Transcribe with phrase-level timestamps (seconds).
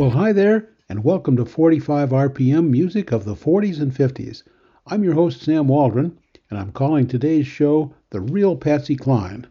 [0.00, 4.42] Well, hi there, and welcome to 45 RPM music of the 40s and 50s.
[4.86, 6.16] I'm your host, Sam Waldron,
[6.48, 9.46] and I'm calling today's show The Real Patsy Cline.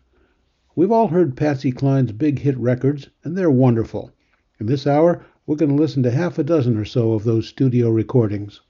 [0.75, 4.11] We've all heard Patsy Cline's big hit records, and they're wonderful.
[4.59, 7.47] In this hour, we're going to listen to half a dozen or so of those
[7.47, 8.61] studio recordings.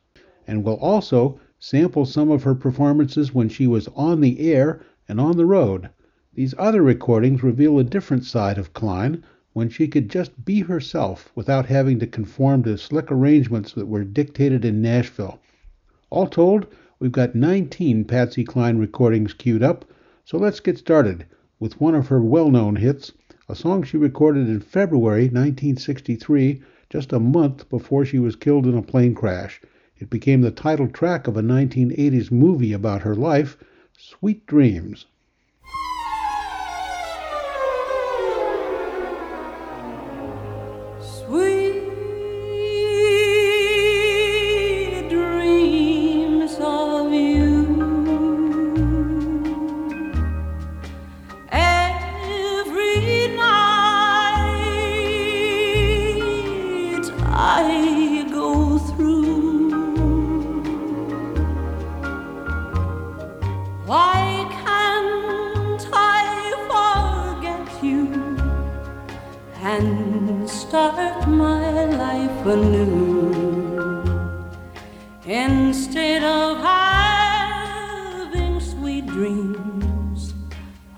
[0.48, 5.20] And we'll also sample some of her performances when she was on the air and
[5.20, 5.90] on the road.
[6.34, 11.34] These other recordings reveal a different side of Cline when she could just be herself
[11.36, 15.42] without having to conform to slick arrangements that were dictated in Nashville.
[16.10, 16.66] All told,
[16.98, 19.84] we've got 19 Patsy Cline recordings queued up,
[20.24, 21.26] so let's get started
[21.60, 23.12] with one of her well known hits,
[23.50, 28.76] a song she recorded in February 1963, just a month before she was killed in
[28.76, 29.62] a plane crash.
[29.98, 33.58] It became the title track of a 1980s movie about her life,
[33.98, 35.06] Sweet Dreams.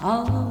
[0.03, 0.50] Instead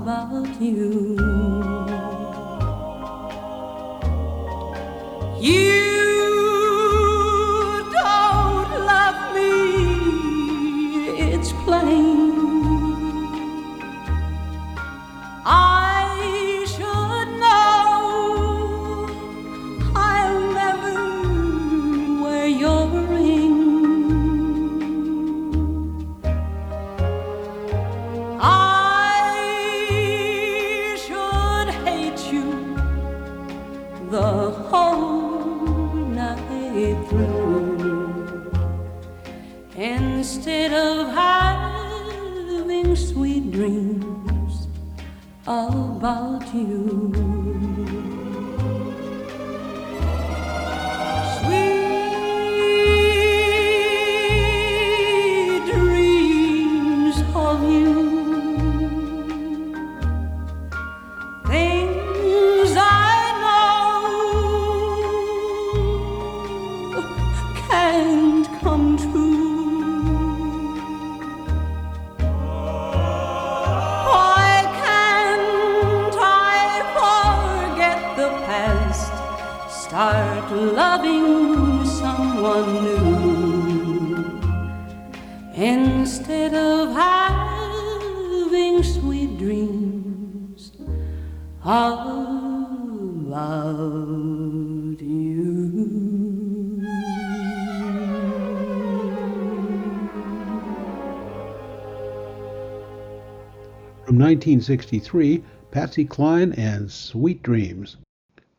[104.40, 107.98] 1963, Patsy Cline and Sweet Dreams.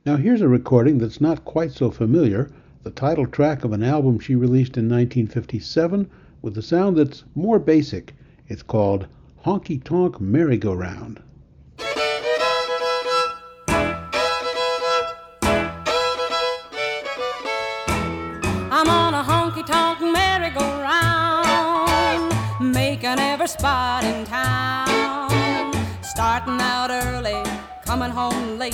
[0.06, 2.52] Now here's a recording that's not quite so familiar,
[2.84, 6.08] the title track of an album she released in 1957
[6.44, 8.14] with a sound that's more basic.
[8.48, 9.08] It's called
[9.44, 11.20] Honky Tonk Merry-Go-Round.
[18.70, 24.91] I'm on a honky tonk merry-go-round, making every spot in town.
[26.44, 27.44] Starting out early,
[27.86, 28.74] coming home late.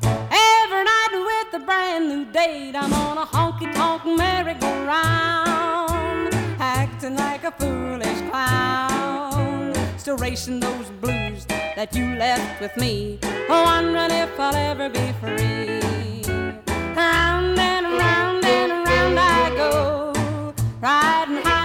[0.00, 2.76] Every night with a brand new date.
[2.76, 9.74] I'm on a honky tonk merry-go-round acting like a foolish clown.
[9.98, 13.18] Still racing those blues that you left with me,
[13.48, 15.80] wondering if I'll ever be free.
[16.94, 20.12] Round and round and round I go,
[20.80, 21.55] riding high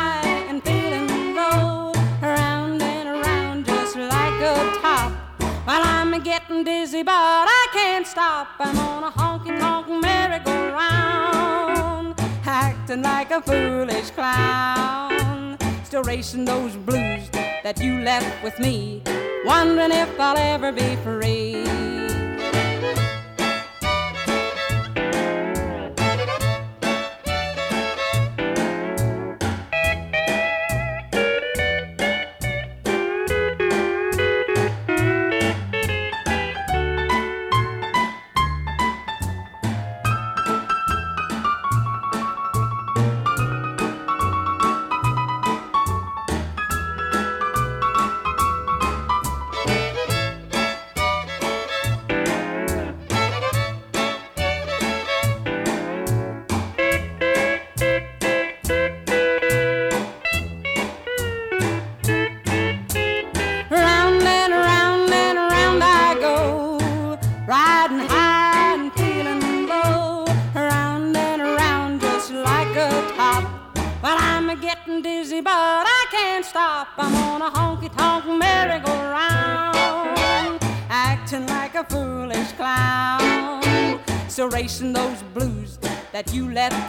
[6.13, 8.49] I'm getting dizzy, but I can't stop.
[8.59, 12.15] I'm on a honky tonk merry-go-round,
[12.45, 15.41] acting like a foolish clown
[15.91, 17.29] still racing those blues
[17.63, 19.01] that you left with me,
[19.43, 21.81] wondering if I'll ever be free.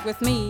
[0.05, 0.42] With me,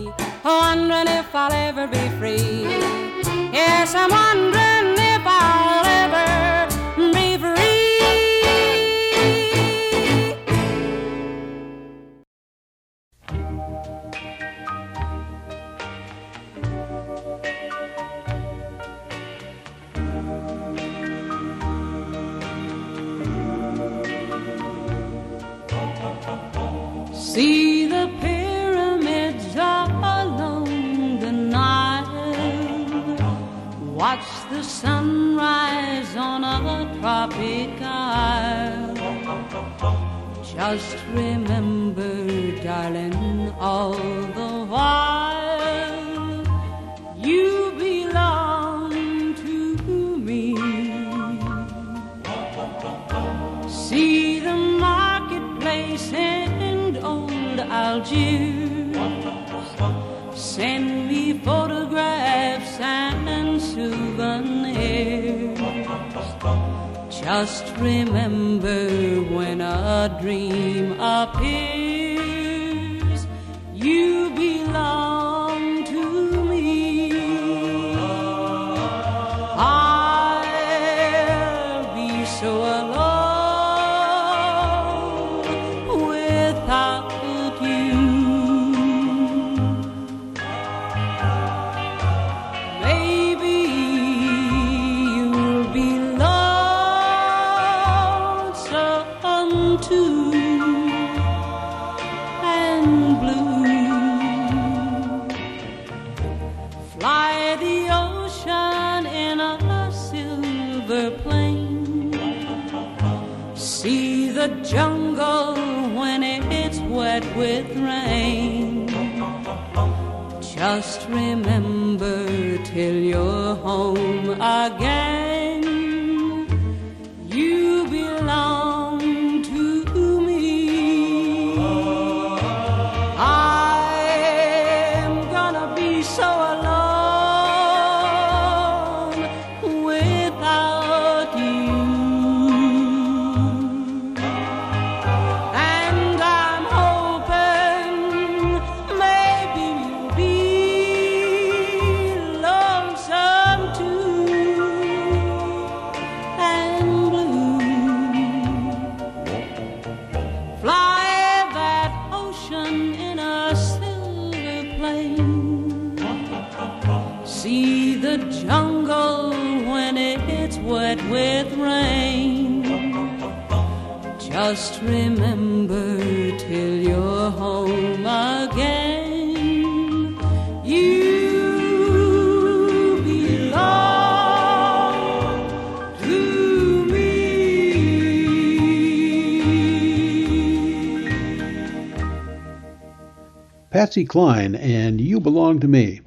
[193.83, 195.99] Patsy Cline and You Belong to Me.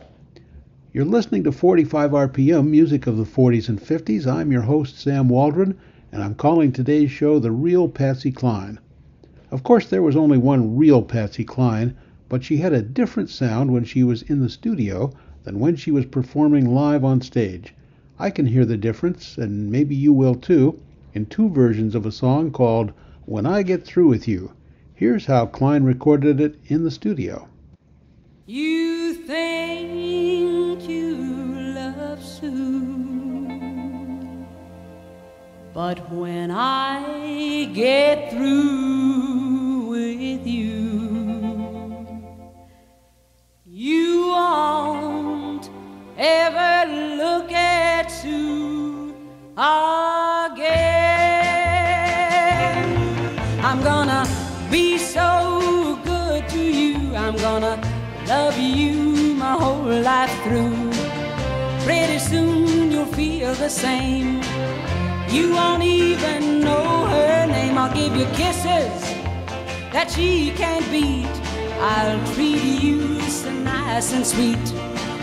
[0.95, 4.26] You're listening to 45 RPM, music of the 40s and 50s.
[4.26, 5.75] I'm your host, Sam Waldron,
[6.11, 8.78] and I'm calling today's show The Real Patsy Cline.
[9.50, 11.95] Of course, there was only one real Patsy Cline,
[12.30, 15.12] but she had a different sound when she was in the studio
[15.45, 17.75] than when she was performing live on stage.
[18.18, 20.80] I can hear the difference, and maybe you will too,
[21.12, 22.95] in two versions of a song called
[23.26, 24.52] When I Get Through With You.
[24.95, 27.49] Here's how Cline recorded it in the studio.
[28.49, 31.17] You think you
[31.75, 33.67] love Sue,
[35.75, 42.07] but when I get through with you,
[43.65, 45.69] you won't
[46.17, 49.12] ever look at Sue
[49.57, 49.67] again.
[53.65, 54.25] I'm gonna
[54.71, 57.12] be so good to you.
[57.17, 57.86] I'm gonna
[58.28, 60.90] love you my whole life through.
[61.85, 64.42] Pretty soon you'll feel the same.
[65.28, 67.78] You won't even know her name.
[67.78, 68.95] I'll give you kisses
[69.92, 71.35] that she can't beat.
[71.80, 74.66] I'll treat you so nice and sweet.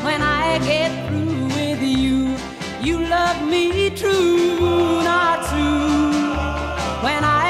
[0.03, 2.37] When I get through with you,
[2.81, 6.11] you love me true, not true.
[7.03, 7.42] When I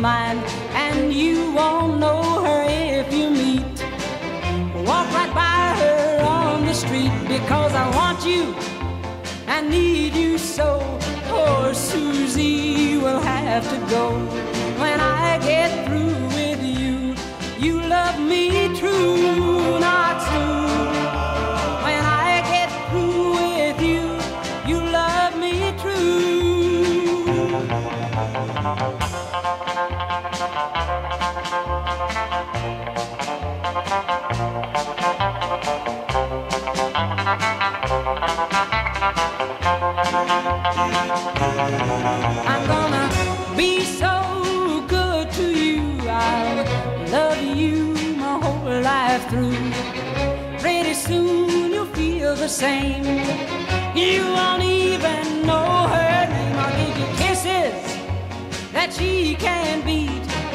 [0.00, 0.38] mine,
[0.74, 3.64] and you won't know her if you meet.
[4.86, 8.54] Walk right by her on the street because I want you.
[9.46, 10.68] I need you so.
[11.28, 14.04] Poor Susie will have to go
[14.82, 17.14] when I get through with you.
[17.64, 19.87] You love me true.
[52.58, 53.04] Same.
[53.94, 56.56] You won't even know her name.
[56.56, 57.78] I'll give you kisses
[58.72, 60.17] that she can't beat.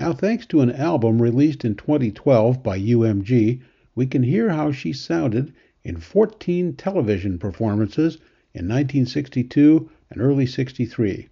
[0.00, 3.60] Now, thanks to an album released in 2012 by UMG,
[3.94, 5.52] we can hear how she sounded
[5.84, 8.14] in 14 television performances
[8.54, 11.28] in 1962 and early 63.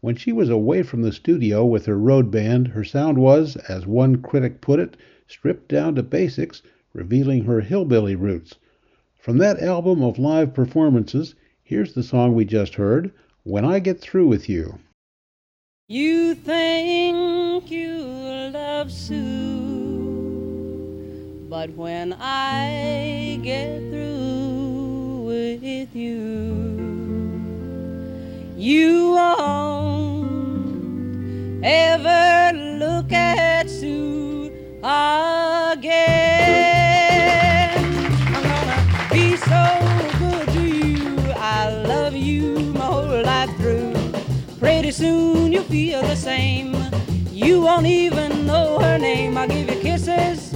[0.00, 3.86] When she was away from the studio with her road band, her sound was, as
[3.86, 4.96] one critic put it,
[5.28, 6.60] stripped down to basics,
[6.92, 8.56] revealing her hillbilly roots.
[9.14, 13.12] From that album of live performances, here's the song we just heard,
[13.44, 14.80] When I Get Through With You.
[15.90, 17.97] You think you
[18.78, 19.16] love Sue,
[21.50, 27.32] but when I get through with you,
[28.56, 30.28] you won't
[31.64, 34.52] ever look at Sue
[34.84, 35.98] again.
[38.36, 39.62] I'm gonna be so
[40.20, 41.16] good to you.
[41.34, 43.92] I love you my whole life through.
[44.60, 46.77] Pretty soon you'll feel the same.
[47.38, 49.38] You won't even know her name.
[49.38, 50.50] I'll give you kisses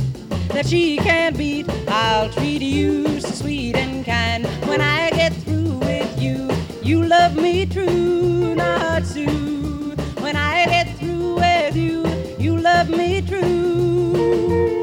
[0.49, 1.69] that she can't beat.
[1.87, 4.45] I'll treat you so sweet and kind.
[4.67, 6.51] When I get through with you,
[6.83, 9.95] you love me true, not Sue.
[10.19, 12.05] When I get through with you,
[12.37, 14.83] you love me true.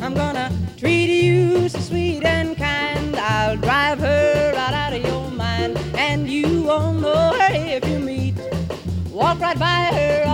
[0.00, 3.16] I'm gonna treat you so sweet and kind.
[3.16, 7.98] I'll drive her right out of your mind, and you won't know her if you
[7.98, 8.34] meet.
[9.10, 10.24] Walk right by her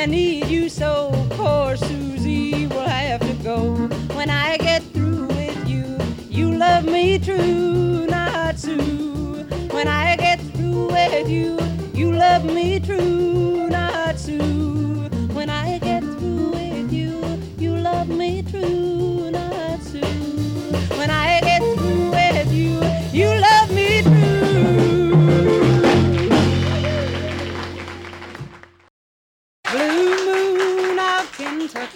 [0.00, 1.12] and need you so.
[1.32, 3.74] Poor Susie will have to go
[4.16, 5.98] when I get through with you.
[6.30, 9.44] You love me true, not Sue.
[9.72, 11.58] When I get through with you,
[11.92, 13.68] you love me true,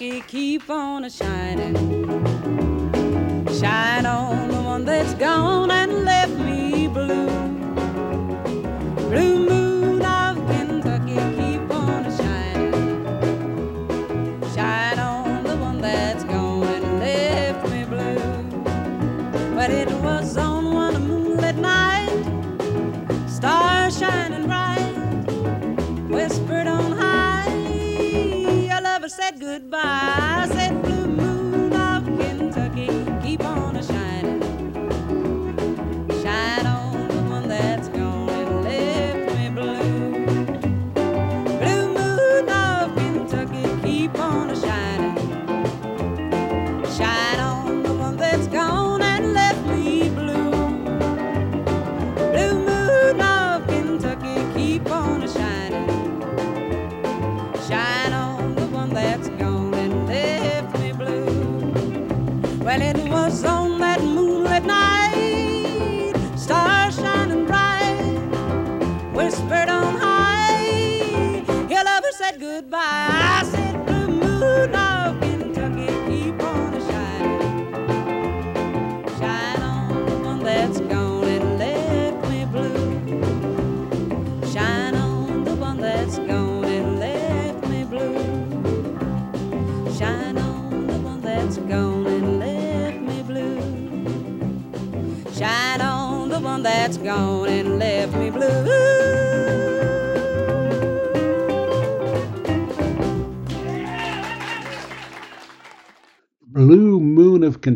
[0.04, 1.74] Keep on a shining.
[3.58, 7.30] Shine on the one that's gone and left me blue.
[9.08, 9.53] Blue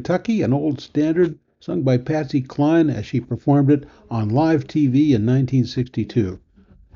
[0.08, 5.10] Kentucky, an old standard sung by Patsy Cline as she performed it on live TV
[5.10, 6.38] in 1962.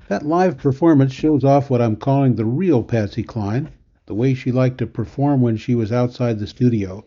[0.09, 3.69] That live performance shows off what I'm calling the real Patsy Cline,
[4.07, 7.05] the way she liked to perform when she was outside the studio.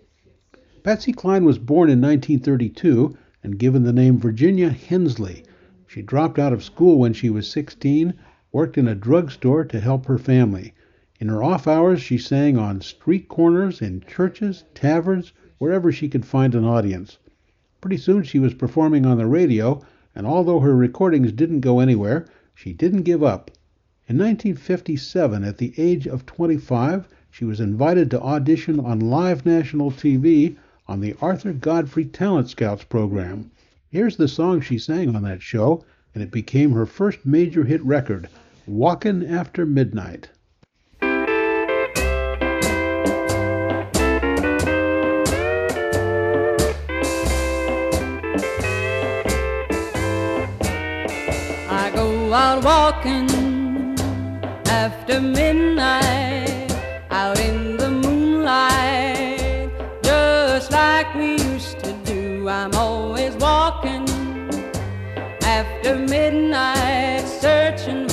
[0.83, 5.43] Patsy Cline was born in 1932 and given the name Virginia Hensley.
[5.87, 8.13] She dropped out of school when she was 16,
[8.51, 10.75] worked in a drugstore to help her family.
[11.19, 16.25] In her off hours, she sang on street corners, in churches, taverns, wherever she could
[16.25, 17.17] find an audience.
[17.81, 19.81] Pretty soon she was performing on the radio,
[20.15, 23.51] and although her recordings didn't go anywhere, she didn't give up.
[24.07, 29.91] In 1957, at the age of 25, she was invited to audition on live national
[29.91, 30.55] TV
[30.87, 33.51] on the Arthur Godfrey Talent Scouts program.
[33.89, 35.83] Here's the song she sang on that show,
[36.13, 38.29] and it became her first major hit record,
[38.67, 40.29] Walkin' After Midnight.
[52.35, 53.29] Out walking
[54.67, 56.69] after midnight,
[57.09, 59.71] out in the moonlight,
[60.03, 62.49] just like we used to do.
[62.49, 64.03] I'm always walking
[65.43, 68.05] after midnight, searching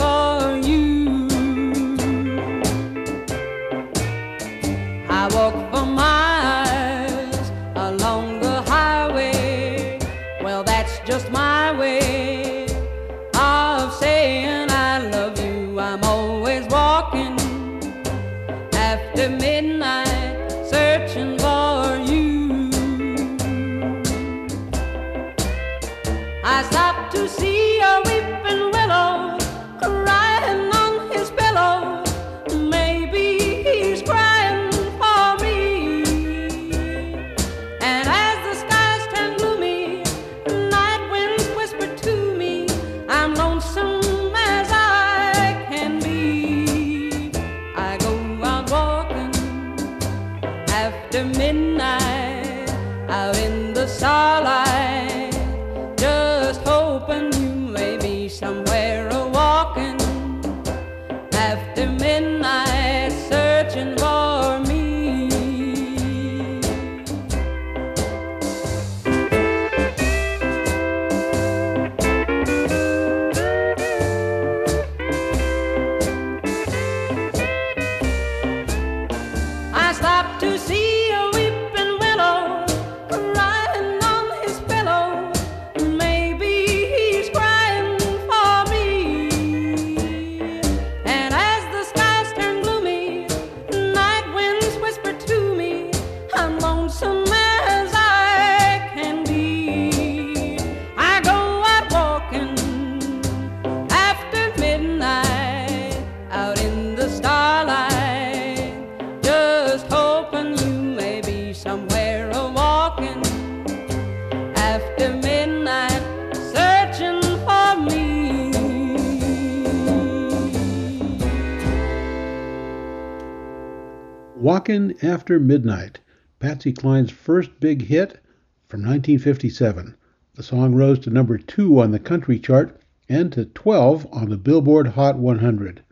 [124.62, 125.98] Walkin' After Midnight,
[126.38, 128.20] Patsy Cline's first big hit
[128.68, 129.96] from 1957.
[130.36, 134.36] The song rose to number two on the country chart and to 12 on the
[134.36, 135.82] Billboard Hot 100.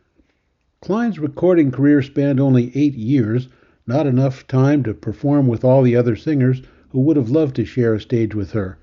[0.81, 3.49] Cline's recording career spanned only eight years,
[3.89, 7.65] not enough time to perform with all the other singers who would have loved to
[7.65, 8.79] share a stage with her.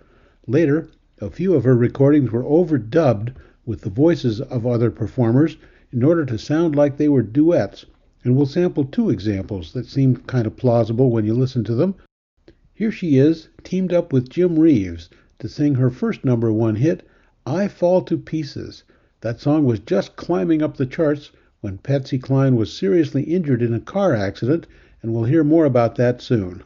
[0.47, 0.89] Later,
[1.21, 3.31] a few of her recordings were overdubbed
[3.65, 5.55] with the voices of other performers
[5.93, 7.85] in order to sound like they were duets,
[8.27, 11.95] and we'll sample two examples that seem kind of plausible when you listen to them.
[12.73, 15.09] Here she is, teamed up with Jim Reeves
[15.39, 17.07] to sing her first number one hit,
[17.45, 18.83] I Fall to Pieces.
[19.21, 23.73] That song was just climbing up the charts when Patsy Cline was seriously injured in
[23.73, 24.67] a car accident,
[25.01, 26.63] and we'll hear more about that soon.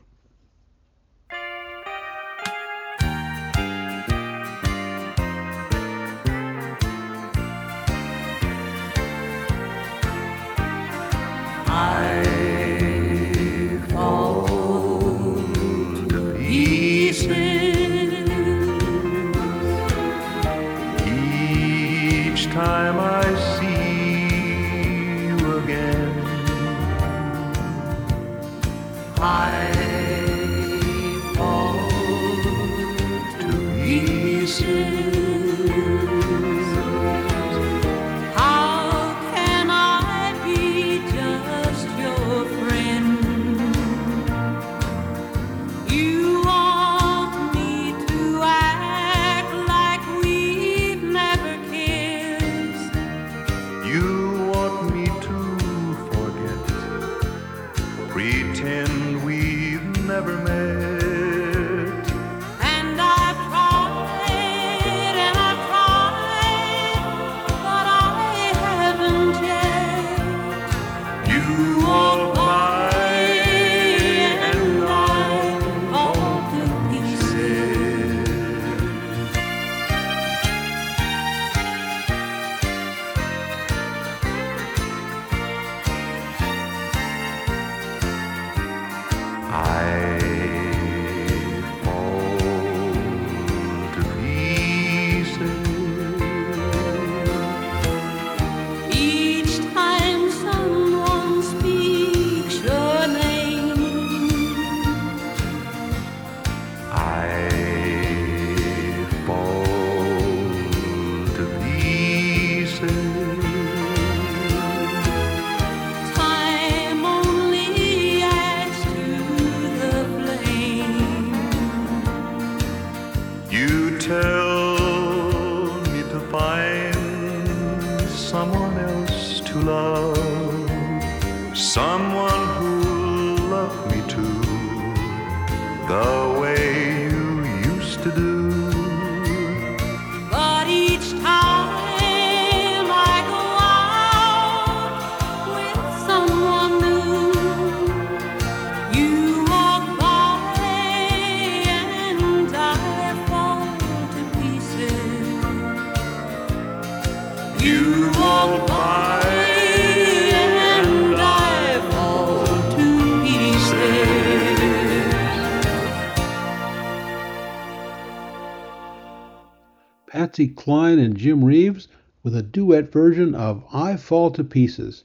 [170.42, 171.88] Patsy Cline and Jim Reeves
[172.24, 175.04] with a duet version of I Fall to Pieces.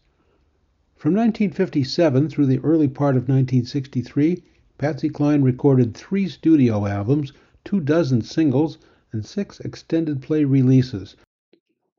[0.95, 4.43] From 1957 through the early part of 1963,
[4.79, 7.35] Patsy Cline recorded three studio albums,
[7.67, 8.79] two dozen singles,
[9.13, 11.17] and six extended play releases.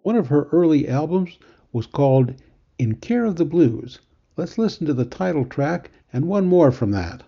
[0.01, 1.37] One of her early albums
[1.71, 2.33] was called
[2.79, 3.99] In Care of the Blues.
[4.35, 7.21] Let's listen to the title track and one more from that.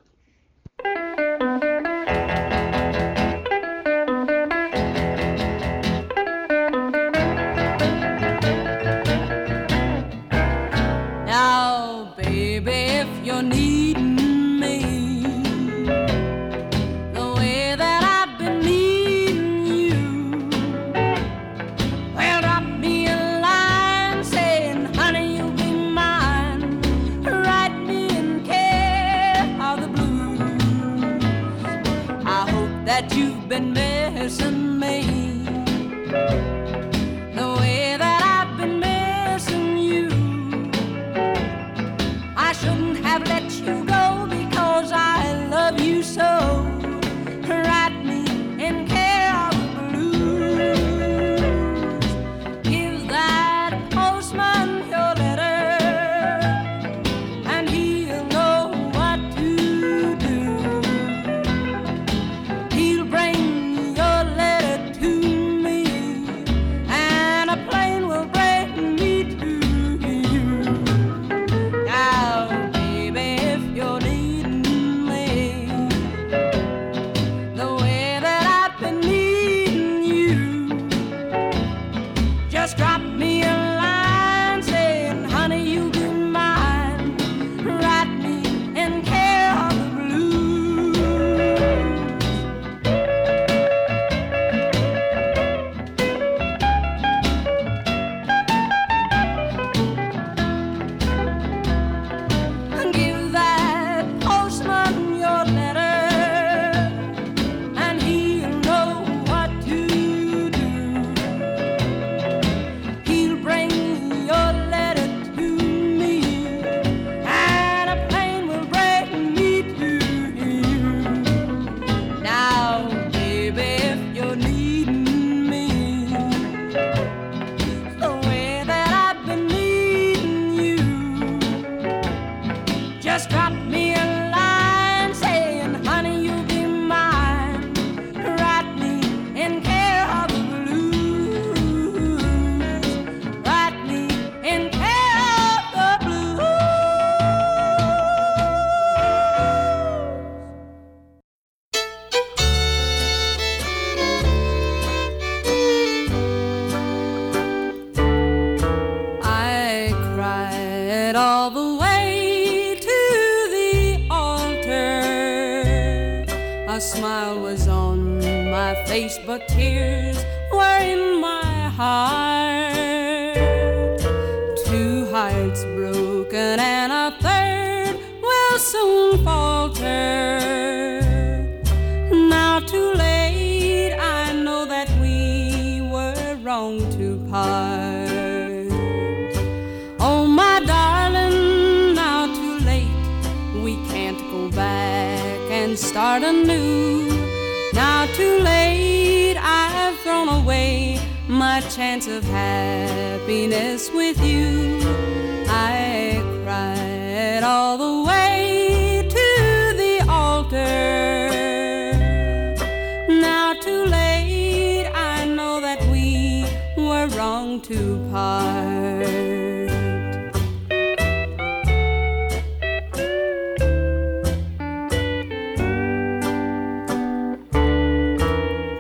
[217.49, 219.07] long to part.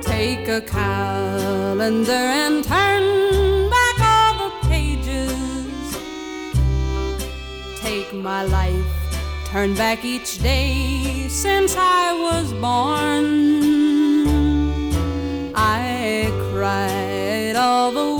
[0.01, 5.97] Take a calendar and turn back all the pages.
[7.79, 8.85] Take my life,
[9.45, 13.27] turn back each day since I was born.
[15.55, 18.18] I cried all the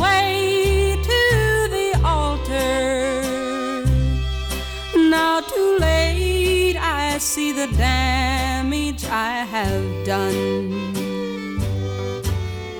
[7.59, 10.93] the damage I have done.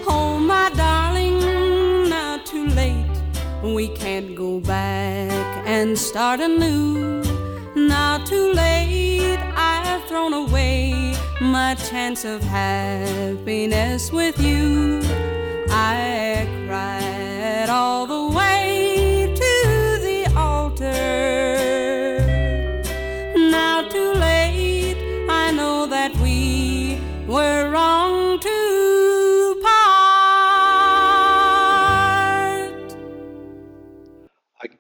[0.08, 3.18] Oh, my darling, now too late,
[3.62, 7.22] we can't go back and start anew.
[7.76, 15.02] Now too late, I've thrown away my chance of happiness with you.
[15.70, 18.49] I cried all the way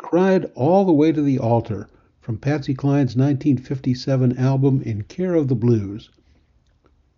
[0.10, 1.88] cried all the way to the altar
[2.20, 6.10] from Patsy Cline's 1957 album In Care of the Blues.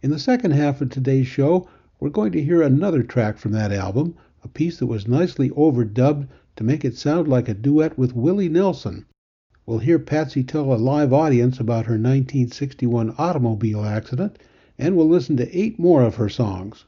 [0.01, 1.69] In the second half of today's show,
[2.01, 6.27] we're going to hear another track from that album, a piece that was nicely overdubbed
[6.57, 9.05] to make it sound like a duet with Willie Nelson.
[9.65, 14.37] We'll hear Patsy tell a live audience about her 1961 automobile accident,
[14.77, 16.83] and we'll listen to eight more of her songs.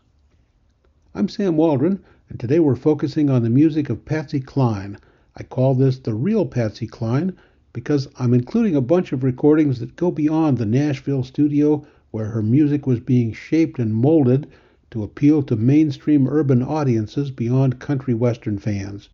[1.15, 4.97] I'm Sam Waldron, and today we're focusing on the music of Patsy Cline.
[5.35, 7.33] I call this the real Patsy Cline
[7.73, 12.43] because I'm including a bunch of recordings that go beyond the Nashville studio where her
[12.43, 14.45] music was being shaped and molded
[14.91, 19.09] to appeal to mainstream urban audiences beyond country western fans.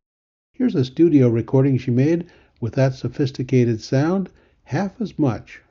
[0.52, 2.26] Here's a studio recording she made
[2.60, 4.30] with that sophisticated sound,
[4.64, 5.62] half as much.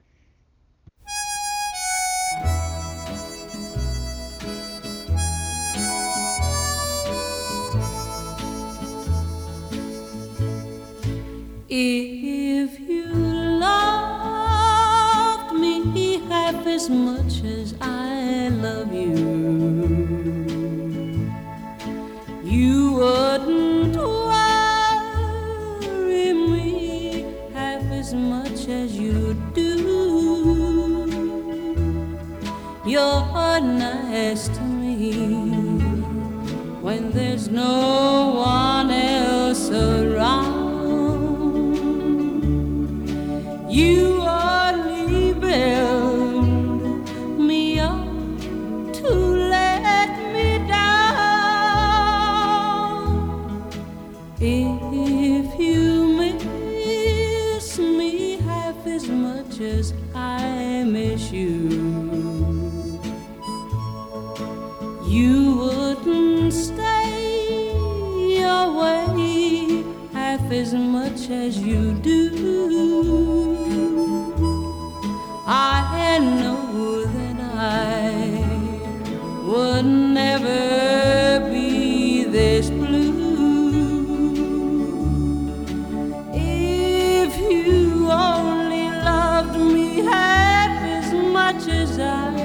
[91.66, 92.37] As much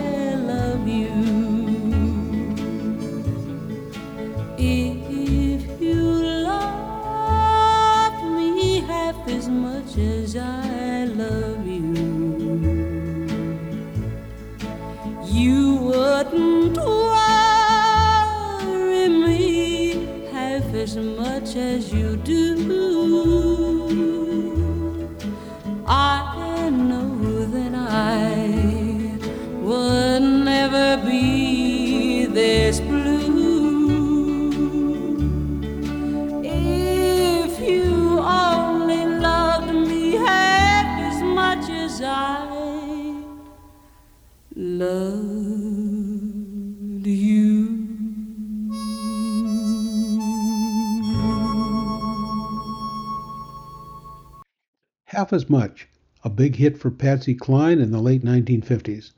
[55.34, 55.90] as much,
[56.24, 59.14] a big hit for Patsy Cline in the late 1950s.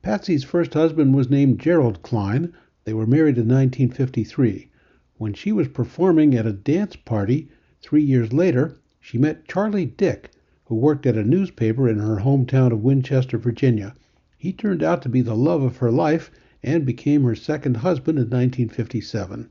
[0.00, 2.54] Patsy's first husband was named Gerald Cline.
[2.84, 4.70] They were married in 1953.
[5.18, 7.48] When she was performing at a dance party
[7.82, 10.30] three years later, she met Charlie Dick,
[10.64, 13.94] who worked at a newspaper in her hometown of Winchester, Virginia.
[14.38, 16.30] He turned out to be the love of her life
[16.62, 19.50] and became her second husband in 1957.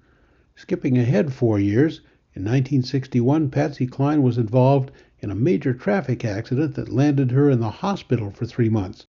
[0.55, 2.01] Skipping ahead four years,
[2.33, 4.91] in 1961, Patsy Cline was involved
[5.25, 9.07] in a major traffic accident that landed her in the hospital for three months.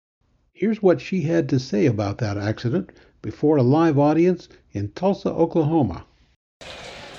[0.53, 2.91] Here's what she had to say about that accident
[3.23, 6.05] before a live audience in Tulsa, Oklahoma.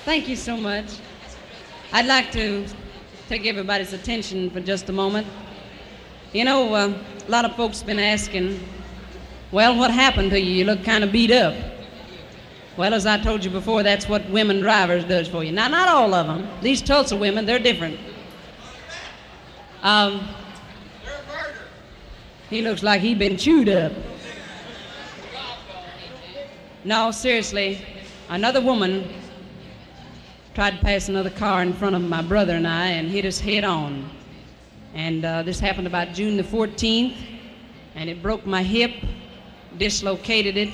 [0.04, 1.00] Thank you so much.
[1.92, 2.68] I'd like to
[3.28, 5.26] take everybody's attention for just a moment.
[6.32, 6.94] You know, uh,
[7.26, 8.60] a lot of folks been asking,
[9.50, 10.52] well, what happened to you?
[10.52, 11.56] You look kind of beat up.
[12.76, 15.50] Well, as I told you before, that's what women drivers does for you.
[15.50, 16.48] Now, not all of them.
[16.62, 17.98] These Tulsa women, they're different.
[19.84, 20.26] Um,
[22.48, 23.92] he looks like he been chewed up.
[26.84, 27.84] No, seriously,
[28.30, 29.06] another woman
[30.54, 33.38] tried to pass another car in front of my brother and I and hit us
[33.38, 34.08] head on.
[34.94, 37.14] And uh, this happened about June the 14th,
[37.94, 38.92] and it broke my hip,
[39.76, 40.72] dislocated it,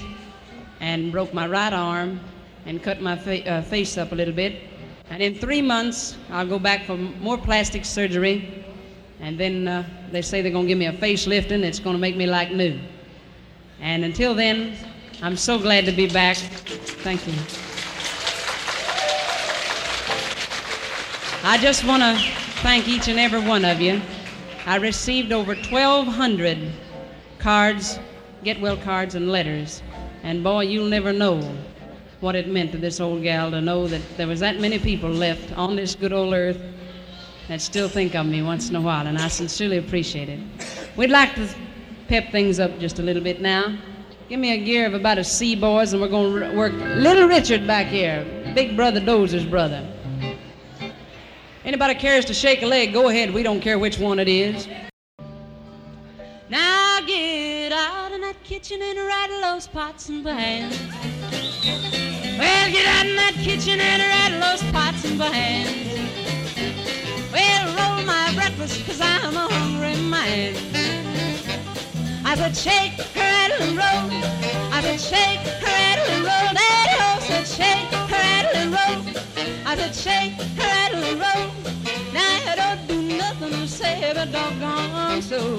[0.79, 2.21] and broke my right arm
[2.65, 4.69] and cut my fa- uh, face up a little bit.
[5.09, 8.65] And in three months, I'll go back for more plastic surgery.
[9.21, 11.95] And then uh, they say they're going to give me a facelift and it's going
[11.95, 12.79] to make me like new.
[13.81, 14.77] And until then,
[15.23, 16.37] I'm so glad to be back.
[16.37, 17.35] Thank you.
[21.43, 22.17] I just want to
[22.63, 24.01] thank each and every one of you.
[24.67, 26.59] I received over 1,200
[27.39, 27.99] cards,
[28.45, 29.83] get well cards, and letters.
[30.23, 31.41] And boy, you'll never know
[32.21, 35.09] what it meant to this old gal to know that there was that many people
[35.09, 36.61] left on this good old earth
[37.51, 40.39] that still think of me once in a while, and I sincerely appreciate it.
[40.97, 41.49] We'd like to
[42.07, 43.77] pep things up just a little bit now.
[44.29, 47.27] Give me a gear of about a C, boys, and we're going to work Little
[47.27, 49.85] Richard back here, Big Brother Dozer's brother.
[51.65, 53.35] Anybody cares to shake a leg, go ahead.
[53.35, 54.69] We don't care which one it is.
[56.49, 60.79] Now get out in that kitchen and rattle those pots and pans.
[62.39, 66.20] Well, get out in that kitchen and rattle those pots and pans.
[67.33, 70.55] Well, roll my breakfast, cause I'm a hungry man.
[72.25, 74.11] I said, shake, rattle, and roll.
[74.73, 76.49] I said, shake, rattle, and roll.
[76.59, 78.99] Daddy ho said, shake, rattle, and roll.
[79.67, 81.47] I said, shake, rattle, and roll.
[82.13, 85.59] Now you don't do nothing to save a doggone soul.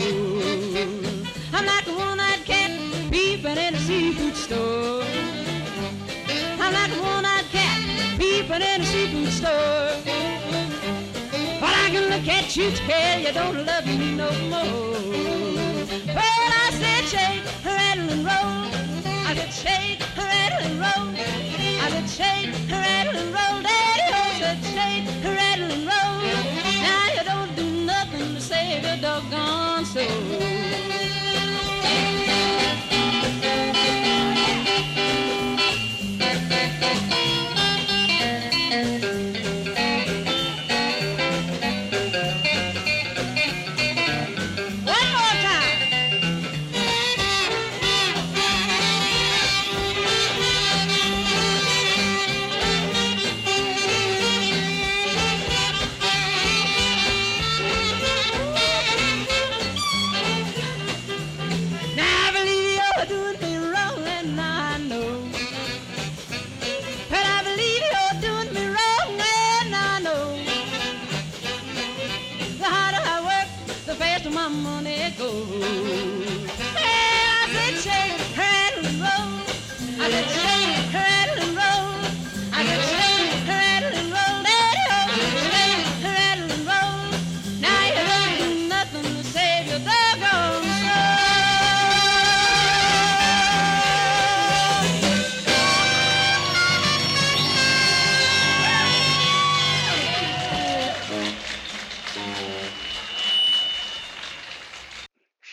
[1.53, 2.71] I'm like a one-eyed cat
[3.11, 5.03] peeping in a seafood store.
[6.59, 7.79] I'm like a one-eyed cat
[8.17, 9.90] peeping in a seafood store.
[11.91, 14.93] Can look at you, tell you don't love me no more.
[16.07, 17.43] Well, I said shake,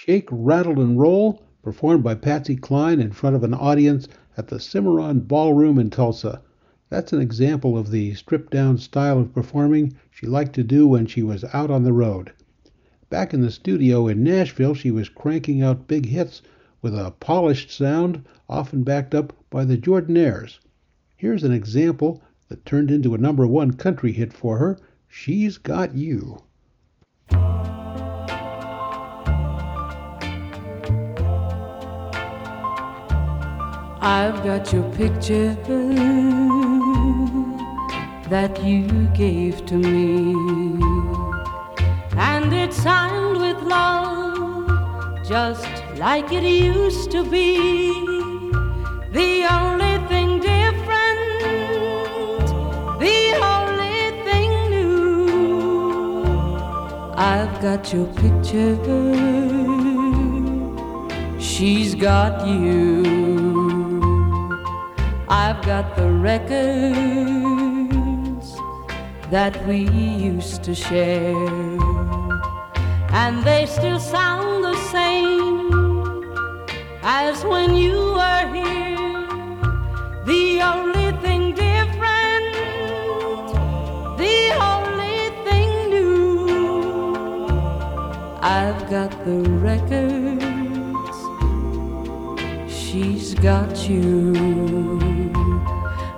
[0.09, 4.59] Shake, Rattle, and Roll, performed by Patsy Cline in front of an audience at the
[4.59, 6.41] Cimarron Ballroom in Tulsa.
[6.89, 11.05] That's an example of the stripped down style of performing she liked to do when
[11.05, 12.33] she was out on the road.
[13.11, 16.41] Back in the studio in Nashville, she was cranking out big hits
[16.81, 20.59] with a polished sound, often backed up by the Jordanaires.
[21.17, 25.95] Here's an example that turned into a number one country hit for her She's Got
[25.95, 26.39] You.
[34.01, 35.57] I've got your picture
[38.30, 40.34] that you gave to me,
[42.16, 47.59] and it's signed with love, just like it used to be.
[49.12, 51.40] The only thing different,
[53.01, 56.24] the only thing new.
[57.16, 58.76] I've got your picture,
[61.40, 63.38] she's got you.
[65.31, 66.59] I've got the records
[69.31, 71.79] that we used to share.
[73.11, 75.72] and they still sound the same
[77.03, 79.26] as when you were here.
[80.24, 82.55] The only thing different,
[84.18, 84.39] the
[84.72, 87.49] only thing new,
[88.41, 90.38] I've got the records,
[92.91, 94.32] she's got you.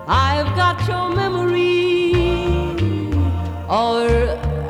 [0.07, 2.13] I've got your memory,
[3.69, 4.09] or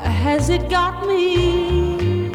[0.03, 2.33] has it got me?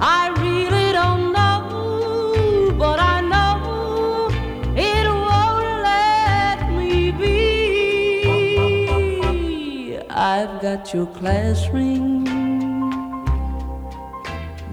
[0.00, 3.54] I really don't know, but I know
[4.74, 7.34] it won't let me be.
[10.08, 12.24] I've got your class ring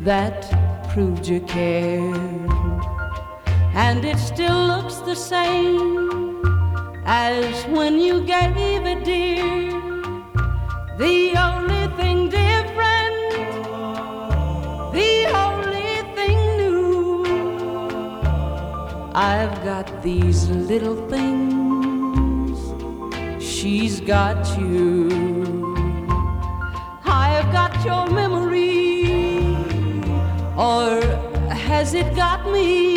[0.10, 0.40] that
[0.94, 2.41] proved you cared,
[3.84, 6.44] and it still looks the same
[7.04, 9.72] as when you gave it, dear.
[11.04, 11.18] The
[11.48, 13.18] only thing different,
[15.00, 15.14] the
[15.46, 17.26] only thing new.
[19.16, 22.60] I've got these little things,
[23.44, 25.10] she's got you.
[27.04, 29.16] I've got your memory,
[30.70, 31.02] or
[31.50, 32.91] has it got me?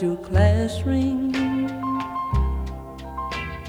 [0.00, 1.32] Your class ring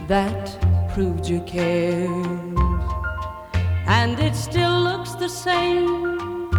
[0.07, 0.57] that
[0.93, 2.55] proved you cared,
[3.87, 6.51] and it still looks the same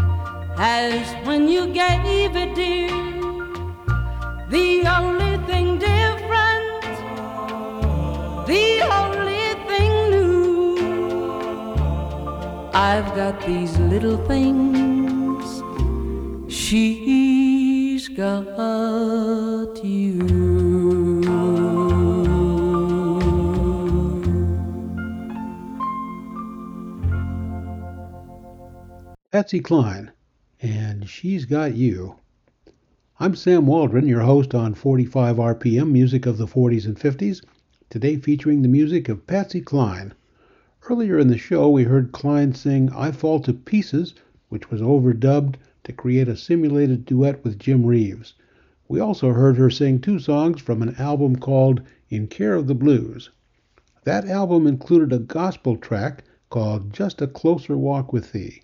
[0.58, 2.90] as when you gave it, dear.
[4.50, 6.82] The only thing different,
[8.48, 10.78] the only thing new.
[12.74, 15.62] I've got these little things,
[16.52, 18.46] she's got
[19.84, 21.20] you.
[29.30, 30.10] Patsy Cline,
[30.62, 32.16] and she's got you.
[33.18, 37.44] I'm Sam Waldron, your host on 45 RPM Music of the 40s and 50s,
[37.90, 40.14] today featuring the music of Patsy Cline.
[40.88, 44.14] Earlier in the show, we heard Cline sing I Fall to Pieces,
[44.48, 48.34] which was overdubbed to create a simulated duet with Jim Reeves.
[48.92, 52.74] We also heard her sing two songs from an album called In Care of the
[52.74, 53.30] Blues.
[54.02, 58.62] That album included a gospel track called Just a Closer Walk with Thee.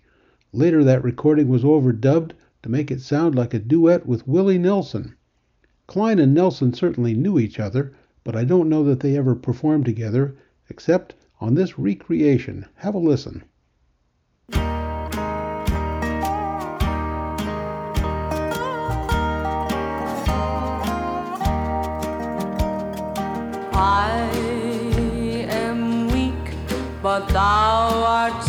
[0.51, 5.15] Later, that recording was overdubbed to make it sound like a duet with Willie Nelson.
[5.87, 7.93] Cline and Nelson certainly knew each other,
[8.25, 10.35] but I don't know that they ever performed together,
[10.69, 12.65] except on this recreation.
[12.75, 13.45] Have a listen.
[23.79, 24.31] I
[25.51, 26.55] am weak,
[27.03, 28.46] but thou art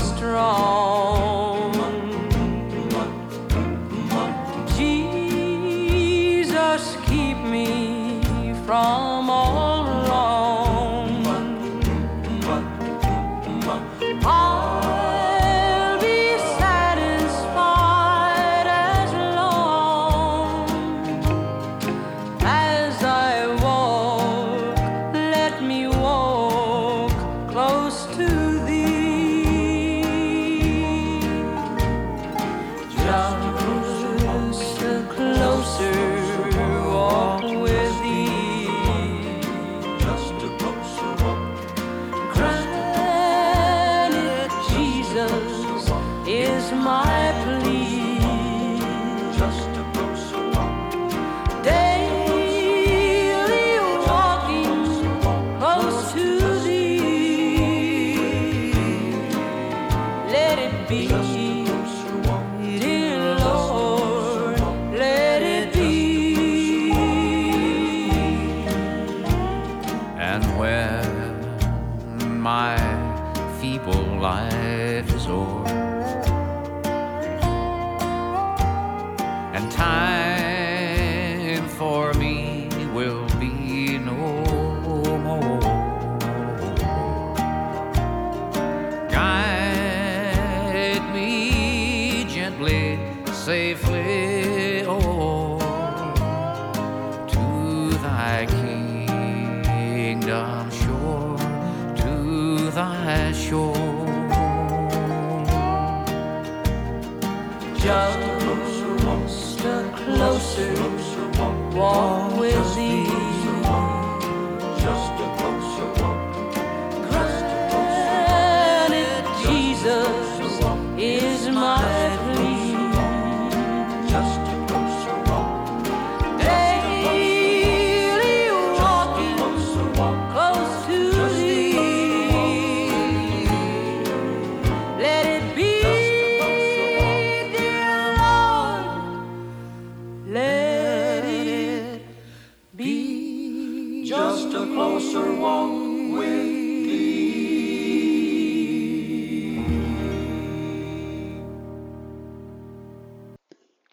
[60.89, 61.38] 闭上。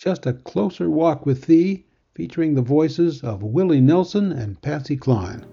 [0.08, 1.84] Just a Closer Walk with Thee,
[2.14, 5.44] featuring the voices of Willie Nelson and Patsy Cline.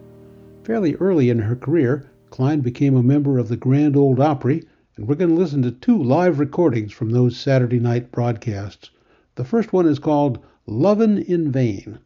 [0.63, 4.63] Fairly early in her career, Cline became a member of the Grand Old Opry,
[4.95, 8.91] and we're going to listen to two live recordings from those Saturday night broadcasts.
[9.37, 12.01] The first one is called Lovin' in Vain.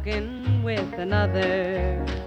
[0.00, 2.19] walking with another.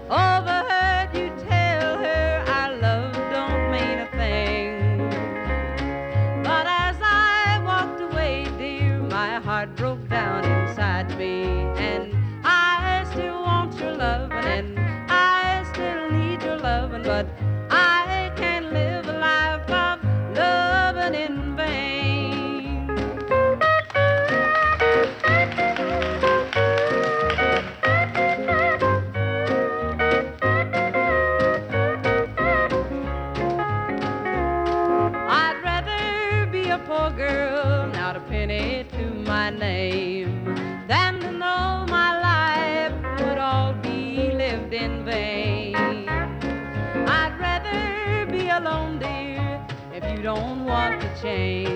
[51.24, 51.73] shame.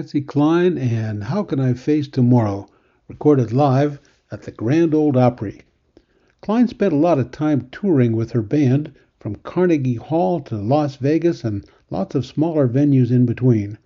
[0.00, 2.66] Patsy Cline and How Can I Face Tomorrow,
[3.06, 5.60] recorded live at the Grand Old Opry.
[6.40, 10.96] Cline spent a lot of time touring with her band from Carnegie Hall to Las
[10.96, 13.76] Vegas and lots of smaller venues in between.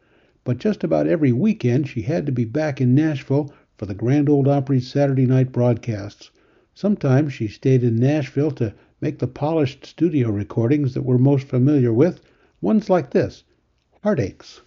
[0.44, 4.28] But just about every weekend, she had to be back in Nashville for the Grand
[4.28, 6.30] Old Opry's Saturday night broadcasts.
[6.74, 11.92] Sometimes she stayed in Nashville to make the polished studio recordings that we're most familiar
[11.92, 12.20] with,
[12.60, 13.42] ones like this
[14.04, 14.60] Heartaches.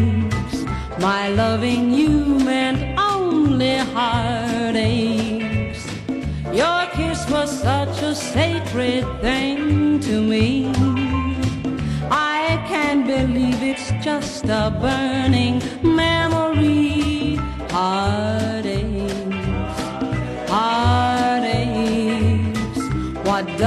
[1.01, 5.87] my loving you meant only heartaches.
[6.53, 10.67] Your kiss was such a sacred thing to me.
[12.11, 17.37] I can't believe it's just a burning memory.
[17.71, 18.56] Heartaches,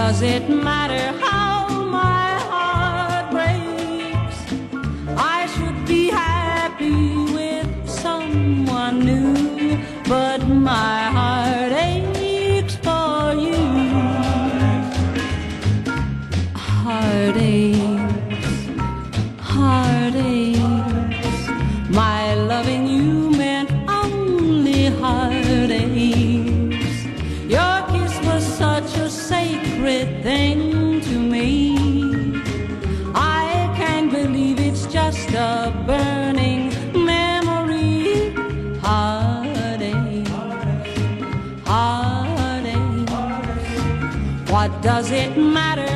[0.10, 1.29] does it matter
[44.60, 45.89] What does it matter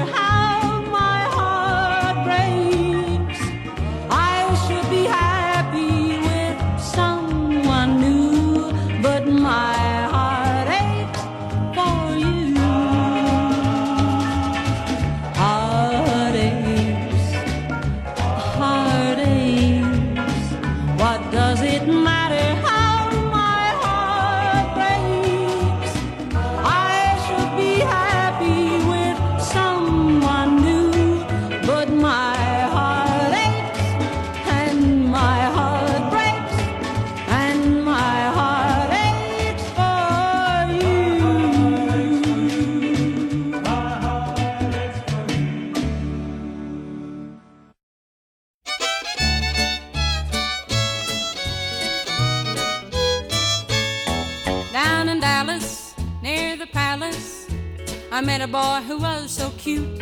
[59.64, 60.02] cute.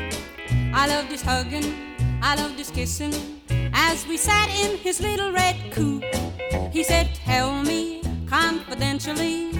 [0.73, 1.75] I loved his hugging,
[2.23, 3.13] I loved his kissing,
[3.73, 6.03] as we sat in his little red coupe.
[6.71, 9.51] He said, Tell me confidentially,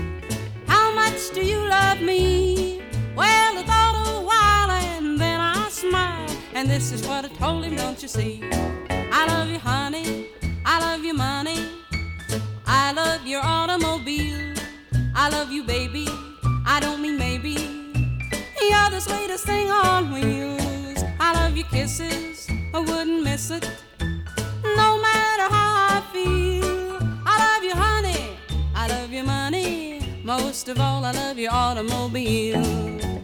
[0.65, 2.81] how much do you love me?
[3.15, 7.63] Well, I thought a while and then I smiled, and this is what I told
[7.65, 8.41] him, don't you see?
[8.89, 10.29] I love you, honey,
[10.65, 11.59] I love your money,
[12.65, 14.55] I love your automobile.
[15.13, 16.07] I love you, baby.
[16.65, 17.70] I don't mean maybe.
[18.91, 21.05] You're the sweetest thing on wheels.
[21.17, 22.45] I love your kisses.
[22.73, 23.63] I wouldn't miss it.
[24.01, 26.97] No matter how I feel.
[27.25, 28.35] I love you, honey.
[28.75, 30.01] I love your money.
[30.25, 33.20] Most of all, I love your automobile.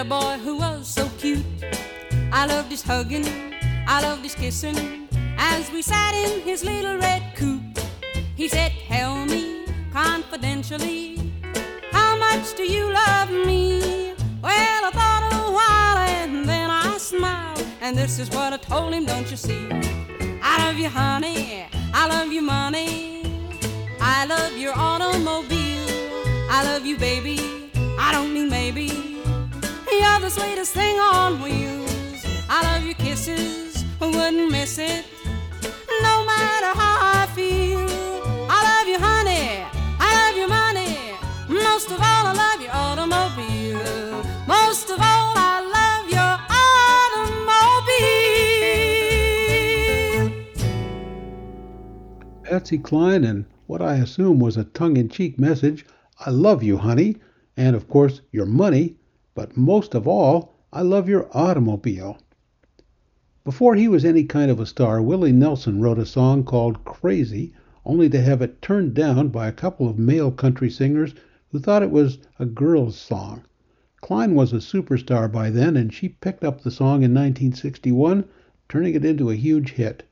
[0.00, 1.44] A boy who was so cute.
[2.32, 3.26] I loved his hugging,
[3.86, 7.78] I loved his kissing, as we sat in his little red coupe.
[8.34, 11.32] He said, Tell me confidentially,
[11.92, 14.14] how much do you love me?
[14.42, 18.94] Well, I thought a while and then I smiled, and this is what I told
[18.94, 19.68] him, don't you see?
[20.42, 23.22] I love you, honey, I love you, money.
[24.00, 25.86] I love your automobile.
[26.48, 27.38] I love you, baby.
[27.98, 28.99] I don't mean maybe.
[30.30, 32.24] Sweetest thing on wheels.
[32.48, 33.84] I love your kisses.
[34.00, 35.04] Wouldn't miss it.
[36.02, 37.80] No matter how I feel.
[38.48, 39.64] I love you, honey.
[39.98, 40.96] I love your money.
[41.48, 44.22] Most of all, I love your automobile.
[44.46, 46.38] Most of all, I love your
[50.30, 50.30] automobile.
[52.44, 55.84] Patsy Cline and what I assume was a tongue in cheek message
[56.24, 57.16] I love you, honey,
[57.56, 58.94] and of course your money,
[59.40, 62.18] but most of all, I love your automobile.
[63.42, 67.54] Before he was any kind of a star, Willie Nelson wrote a song called Crazy,
[67.86, 71.14] only to have it turned down by a couple of male country singers
[71.48, 73.42] who thought it was a girl's song.
[74.02, 78.26] Cline was a superstar by then, and she picked up the song in 1961,
[78.68, 80.02] turning it into a huge hit.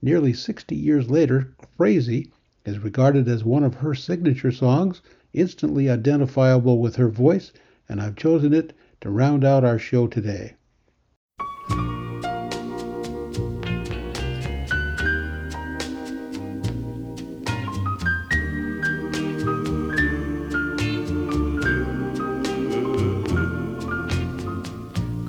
[0.00, 2.32] Nearly 60 years later, Crazy
[2.64, 5.02] is regarded as one of her signature songs,
[5.34, 7.52] instantly identifiable with her voice,
[7.88, 10.54] and I've chosen it to round out our show today.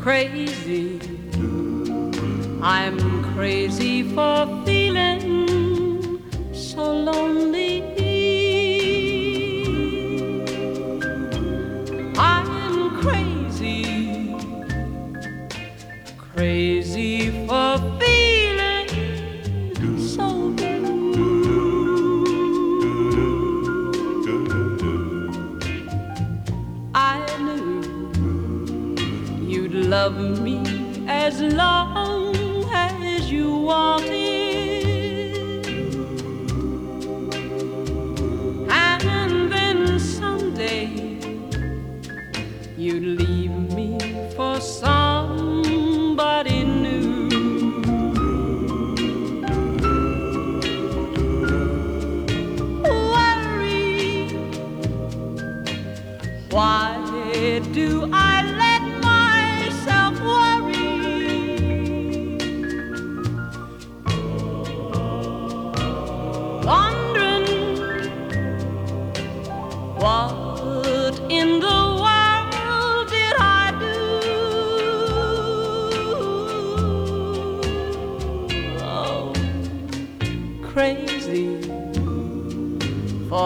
[0.01, 0.99] Crazy,
[2.62, 4.45] I'm crazy for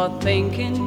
[0.09, 0.82] thinking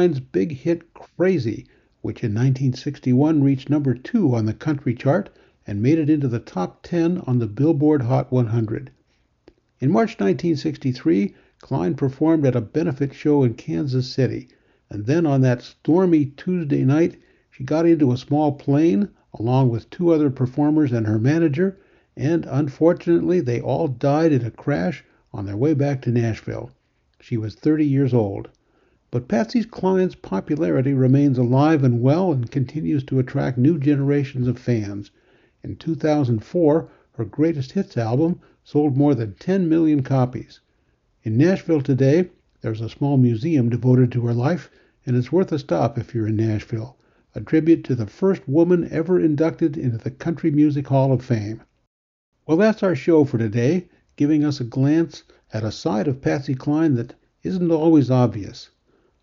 [0.00, 1.66] Cline's big hit Crazy,
[2.00, 5.28] which in 1961 reached number two on the country chart
[5.66, 8.90] and made it into the top 10 on the Billboard Hot 100.
[9.78, 14.48] In March 1963, Cline performed at a benefit show in Kansas City,
[14.88, 17.18] and then on that stormy Tuesday night,
[17.50, 21.78] she got into a small plane along with two other performers and her manager,
[22.16, 26.70] and unfortunately, they all died in a crash on their way back to Nashville.
[27.20, 28.48] She was 30 years old.
[29.12, 34.56] But Patsy Cline's popularity remains alive and well and continues to attract new generations of
[34.56, 35.10] fans.
[35.64, 40.60] In 2004, her greatest hits album sold more than 10 million copies.
[41.24, 42.30] In Nashville today,
[42.60, 44.70] there's a small museum devoted to her life,
[45.04, 46.96] and it's worth a stop if you're in Nashville,
[47.34, 51.62] a tribute to the first woman ever inducted into the Country Music Hall of Fame.
[52.46, 56.54] Well, that's our show for today, giving us a glance at a side of Patsy
[56.54, 58.70] Cline that isn't always obvious.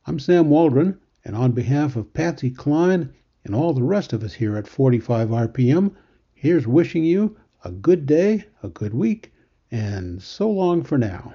[0.09, 4.35] I'm Sam Waldron, and on behalf of Patsy Cline and all the rest of us
[4.35, 5.93] here at 45 RPM,
[6.33, 7.35] here's wishing you
[7.65, 9.33] a good day, a good week,
[9.69, 11.33] and so long for now.